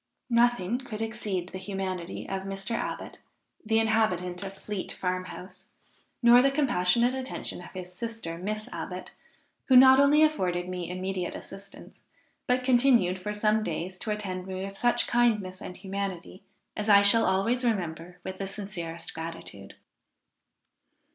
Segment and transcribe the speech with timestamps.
[0.31, 2.71] Nothing could exceed the humanity of Mr.
[2.71, 3.19] Abbot,
[3.63, 5.67] the inhabitant of Fleet farm house,
[6.23, 9.11] nor the compassionate attention of his sister, Miss Abbot,
[9.65, 12.01] who not only afforded me immediate assistance,
[12.47, 16.41] but continued for some days to attend me with such kindness and humanity,
[16.75, 19.75] as I shall always remember with the sincerest gratitude."